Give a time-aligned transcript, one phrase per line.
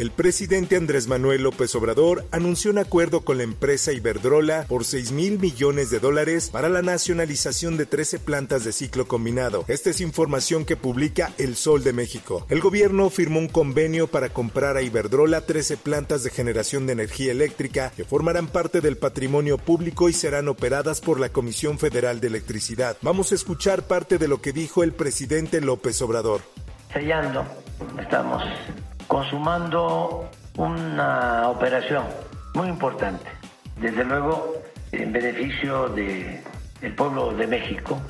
[0.00, 5.12] El presidente Andrés Manuel López Obrador anunció un acuerdo con la empresa Iberdrola por 6
[5.12, 9.66] mil millones de dólares para la nacionalización de 13 plantas de ciclo combinado.
[9.68, 12.46] Esta es información que publica El Sol de México.
[12.48, 17.32] El gobierno firmó un convenio para comprar a Iberdrola 13 plantas de generación de energía
[17.32, 22.28] eléctrica que formarán parte del patrimonio público y serán operadas por la Comisión Federal de
[22.28, 22.96] Electricidad.
[23.02, 26.40] Vamos a escuchar parte de lo que dijo el presidente López Obrador.
[26.90, 27.44] Sellando,
[28.00, 28.42] estamos
[29.10, 32.04] consumando una operación
[32.54, 33.26] muy importante,
[33.76, 34.54] desde luego
[34.92, 36.40] en beneficio del
[36.80, 38.00] el pueblo de México.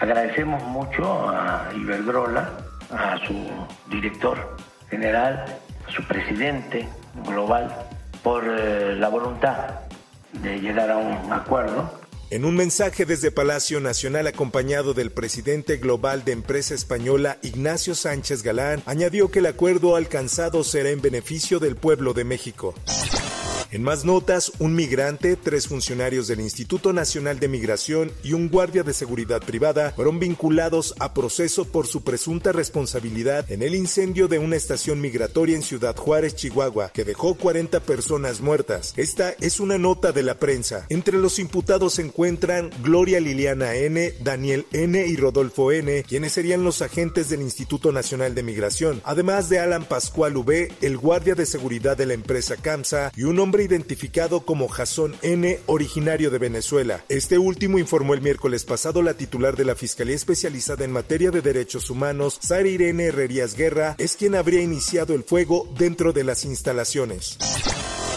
[0.00, 2.50] Agradecemos mucho a Iberdrola,
[2.90, 3.48] a su
[3.90, 4.56] director
[4.90, 5.44] general,
[5.86, 6.88] a su presidente
[7.24, 7.72] global,
[8.24, 9.56] por eh, la voluntad
[10.32, 11.99] de llegar a un acuerdo
[12.30, 18.42] en un mensaje desde Palacio Nacional acompañado del presidente global de empresa española Ignacio Sánchez
[18.42, 22.74] Galán, añadió que el acuerdo alcanzado será en beneficio del pueblo de México.
[23.72, 28.82] En más notas, un migrante, tres funcionarios del Instituto Nacional de Migración y un guardia
[28.82, 34.40] de seguridad privada fueron vinculados a proceso por su presunta responsabilidad en el incendio de
[34.40, 38.92] una estación migratoria en Ciudad Juárez, Chihuahua, que dejó 40 personas muertas.
[38.96, 40.86] Esta es una nota de la prensa.
[40.88, 45.06] Entre los imputados se encuentran Gloria Liliana N., Daniel N.
[45.06, 49.84] y Rodolfo N., quienes serían los agentes del Instituto Nacional de Migración, además de Alan
[49.84, 54.68] Pascual V., el guardia de seguridad de la empresa CAMSA y un hombre identificado como
[54.68, 57.04] Jason N., originario de Venezuela.
[57.08, 61.42] Este último informó el miércoles pasado la titular de la Fiscalía Especializada en Materia de
[61.42, 66.44] Derechos Humanos, Sara Irene Herrerías Guerra, es quien habría iniciado el fuego dentro de las
[66.44, 67.38] instalaciones.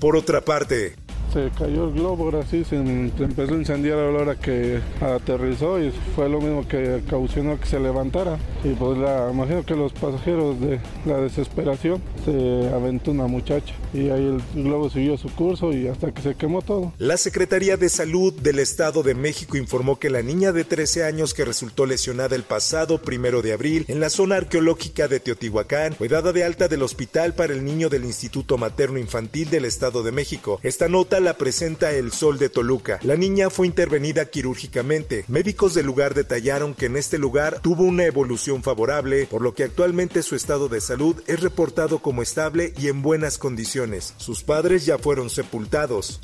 [0.00, 0.94] Por otra parte,
[1.32, 5.78] se cayó el globo, ahora sí se, empezó a incendiar a la hora que aterrizó
[5.78, 8.38] y fue lo mismo que causó que se levantara.
[8.64, 14.10] Y pues la, imagino que los pasajeros de la desesperación se aventó una muchacha y
[14.10, 16.92] ahí el globo siguió su curso y hasta que se quemó todo.
[16.98, 21.34] La Secretaría de Salud del Estado de México informó que la niña de 13 años
[21.34, 26.08] que resultó lesionada el pasado primero de abril en la zona arqueológica de Teotihuacán fue
[26.08, 30.12] dada de alta del hospital para el niño del Instituto Materno Infantil del Estado de
[30.12, 30.58] México.
[30.62, 32.98] Esta nota la presenta El Sol de Toluca.
[33.02, 35.24] La niña fue intervenida quirúrgicamente.
[35.28, 39.64] Médicos del lugar detallaron que en este lugar tuvo una evolución favorable, por lo que
[39.64, 44.14] actualmente su estado de salud es reportado como estable y en buenas condiciones.
[44.16, 46.20] Sus padres ya fueron sepultados.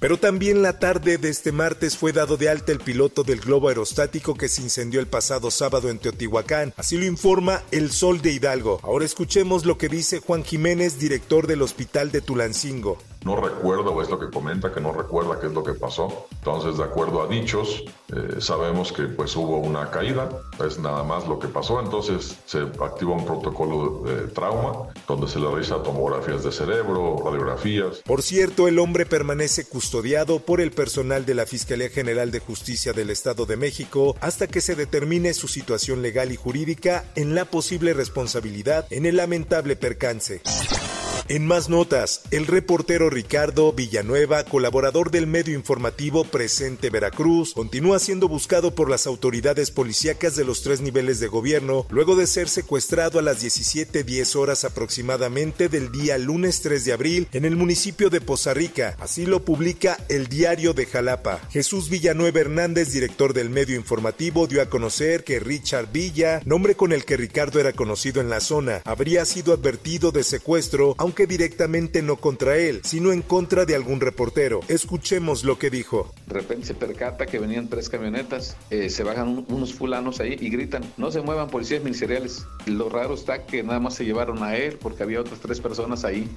[0.00, 3.68] Pero también la tarde de este martes fue dado de alta el piloto del globo
[3.68, 6.74] aerostático que se incendió el pasado sábado en Teotihuacán.
[6.76, 8.80] Así lo informa El Sol de Hidalgo.
[8.82, 14.02] Ahora escuchemos lo que dice Juan Jiménez, director del Hospital de Tulancingo no recuerda o
[14.02, 16.26] es lo que comenta que no recuerda qué es lo que pasó.
[16.32, 17.84] Entonces, de acuerdo a dichos,
[18.14, 20.28] eh, sabemos que pues hubo una caída,
[20.64, 21.80] es nada más lo que pasó.
[21.80, 28.02] Entonces, se activa un protocolo de trauma donde se le realiza tomografías de cerebro, radiografías.
[28.04, 32.92] Por cierto, el hombre permanece custodiado por el personal de la Fiscalía General de Justicia
[32.92, 37.44] del Estado de México hasta que se determine su situación legal y jurídica en la
[37.44, 40.42] posible responsabilidad en el lamentable percance.
[41.32, 48.28] En más notas, el reportero Ricardo Villanueva, colaborador del medio informativo Presente Veracruz, continúa siendo
[48.28, 53.18] buscado por las autoridades policíacas de los tres niveles de gobierno luego de ser secuestrado
[53.18, 58.20] a las 17:10 horas aproximadamente del día lunes 3 de abril en el municipio de
[58.20, 58.94] Poza Rica.
[59.00, 61.40] Así lo publica el diario de Jalapa.
[61.50, 66.92] Jesús Villanueva Hernández, director del medio informativo, dio a conocer que Richard Villa, nombre con
[66.92, 72.02] el que Ricardo era conocido en la zona, habría sido advertido de secuestro, aunque directamente
[72.02, 74.60] no contra él, sino en contra de algún reportero.
[74.68, 76.12] Escuchemos lo que dijo.
[76.26, 80.50] De repente se percata que venían tres camionetas, eh, se bajan unos fulanos ahí y
[80.50, 82.46] gritan, no se muevan policías ministeriales.
[82.66, 86.04] Lo raro está que nada más se llevaron a él porque había otras tres personas
[86.04, 86.28] ahí.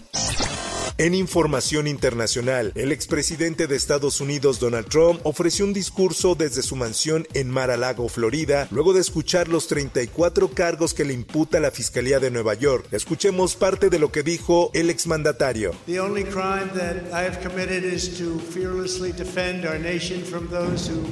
[0.98, 6.78] En información internacional, el expresidente de Estados Unidos Donald Trump ofreció un discurso desde su
[6.78, 12.22] mansión en Mar-a-Lago, Florida, luego de escuchar los 34 cargos que le imputa la Fiscalía
[12.22, 12.88] de Nueva York.
[12.94, 15.74] Escuchemos parte de lo que dijo el exmandatario.
[15.86, 20.90] The only crime that I have committed is to fearlessly defend our nation from those
[20.90, 21.04] who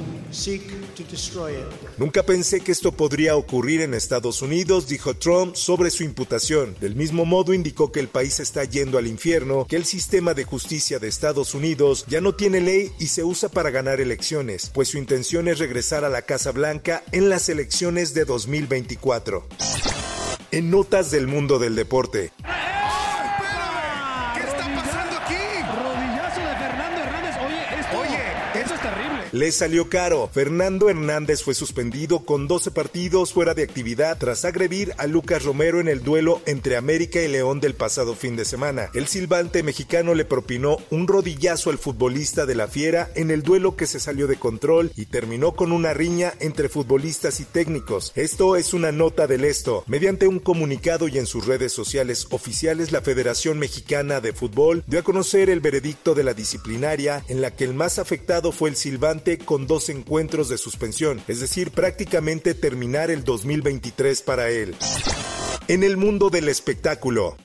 [1.98, 6.76] Nunca pensé que esto podría ocurrir en Estados Unidos, dijo Trump sobre su imputación.
[6.80, 10.98] Del mismo modo indicó que el país está yendo al infierno, el sistema de justicia
[10.98, 14.98] de Estados Unidos ya no tiene ley y se usa para ganar elecciones, pues su
[14.98, 19.46] intención es regresar a la Casa Blanca en las elecciones de 2024.
[20.52, 22.30] En notas del mundo del deporte.
[29.34, 30.30] Le salió caro.
[30.32, 35.80] Fernando Hernández fue suspendido con 12 partidos fuera de actividad tras agredir a Lucas Romero
[35.80, 38.90] en el duelo entre América y León del pasado fin de semana.
[38.94, 43.74] El silbante mexicano le propinó un rodillazo al futbolista de la Fiera en el duelo
[43.74, 48.12] que se salió de control y terminó con una riña entre futbolistas y técnicos.
[48.14, 49.82] Esto es una nota del esto.
[49.88, 55.00] Mediante un comunicado y en sus redes sociales oficiales, la Federación Mexicana de Fútbol dio
[55.00, 58.76] a conocer el veredicto de la disciplinaria en la que el más afectado fue el
[58.76, 64.76] silbante con dos encuentros de suspensión, es decir, prácticamente terminar el 2023 para él.
[65.66, 67.36] En el mundo del espectáculo.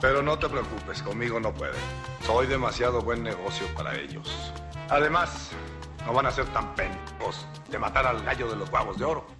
[0.00, 1.74] Pero no te preocupes, conmigo no pueden.
[2.26, 4.28] Soy demasiado buen negocio para ellos.
[4.90, 5.50] Además,
[6.04, 9.37] no van a ser tan pendejos de matar al gallo de los huevos de oro.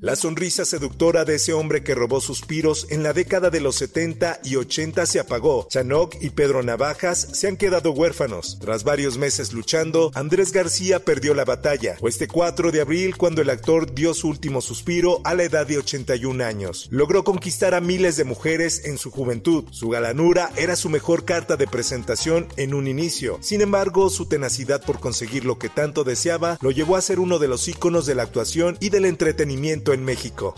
[0.00, 4.42] La sonrisa seductora de ese hombre que robó suspiros en la década de los 70
[4.44, 5.66] y 80 se apagó.
[5.68, 8.58] Chanok y Pedro Navajas se han quedado huérfanos.
[8.60, 11.96] Tras varios meses luchando, Andrés García perdió la batalla.
[11.98, 15.66] Fue este 4 de abril cuando el actor dio su último suspiro a la edad
[15.66, 16.86] de 81 años.
[16.92, 19.64] Logró conquistar a miles de mujeres en su juventud.
[19.72, 23.38] Su galanura era su mejor carta de presentación en un inicio.
[23.40, 27.40] Sin embargo, su tenacidad por conseguir lo que tanto deseaba lo llevó a ser uno
[27.40, 30.54] de los íconos de la actuación y del entretenimiento en México.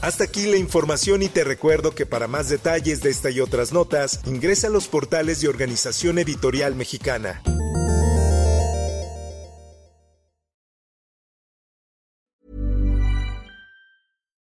[0.00, 3.72] Hasta aquí la información y te recuerdo que para más detalles de esta y otras
[3.72, 7.42] notas, ingresa a los portales de Organización Editorial Mexicana.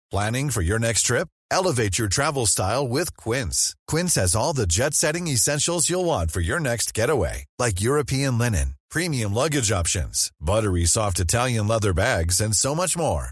[0.09, 1.27] Planning for your next trip?
[1.49, 3.75] Elevate your travel style with Quince.
[3.87, 8.75] Quince has all the jet-setting essentials you'll want for your next getaway, like European linen,
[8.91, 13.31] premium luggage options, buttery soft Italian leather bags, and so much more